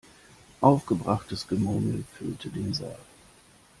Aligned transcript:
Aufgebrachtes 0.61 1.47
Gemurmel 1.47 2.03
füllte 2.17 2.49
den 2.49 2.73
Saal. 2.73 2.97